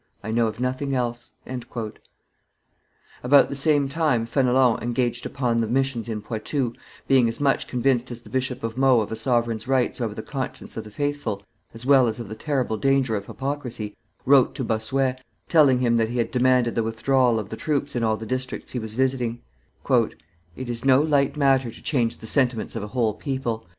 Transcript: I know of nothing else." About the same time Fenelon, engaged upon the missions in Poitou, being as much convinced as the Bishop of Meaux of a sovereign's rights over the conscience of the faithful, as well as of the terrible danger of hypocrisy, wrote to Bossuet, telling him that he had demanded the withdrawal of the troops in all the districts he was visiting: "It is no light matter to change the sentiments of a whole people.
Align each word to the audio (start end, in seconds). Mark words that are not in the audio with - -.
I 0.23 0.31
know 0.31 0.47
of 0.47 0.59
nothing 0.59 0.95
else." 0.95 1.33
About 3.23 3.49
the 3.49 3.55
same 3.55 3.87
time 3.87 4.25
Fenelon, 4.25 4.81
engaged 4.81 5.27
upon 5.27 5.57
the 5.57 5.67
missions 5.67 6.09
in 6.09 6.23
Poitou, 6.23 6.73
being 7.07 7.29
as 7.29 7.39
much 7.39 7.67
convinced 7.67 8.09
as 8.09 8.23
the 8.23 8.31
Bishop 8.31 8.63
of 8.63 8.79
Meaux 8.79 9.01
of 9.01 9.11
a 9.11 9.15
sovereign's 9.15 9.67
rights 9.67 10.01
over 10.01 10.15
the 10.15 10.23
conscience 10.23 10.75
of 10.75 10.85
the 10.85 10.89
faithful, 10.89 11.43
as 11.75 11.85
well 11.85 12.07
as 12.07 12.19
of 12.19 12.29
the 12.29 12.35
terrible 12.35 12.77
danger 12.77 13.15
of 13.15 13.27
hypocrisy, 13.27 13.95
wrote 14.25 14.55
to 14.55 14.63
Bossuet, 14.63 15.21
telling 15.47 15.77
him 15.81 15.97
that 15.97 16.09
he 16.09 16.17
had 16.17 16.31
demanded 16.31 16.73
the 16.73 16.81
withdrawal 16.81 17.39
of 17.39 17.49
the 17.49 17.55
troops 17.55 17.95
in 17.95 18.01
all 18.03 18.17
the 18.17 18.25
districts 18.25 18.71
he 18.71 18.79
was 18.79 18.95
visiting: 18.95 19.39
"It 19.87 20.67
is 20.67 20.83
no 20.83 20.99
light 20.99 21.37
matter 21.37 21.69
to 21.69 21.83
change 21.83 22.17
the 22.17 22.25
sentiments 22.25 22.75
of 22.75 22.81
a 22.81 22.87
whole 22.87 23.13
people. 23.13 23.67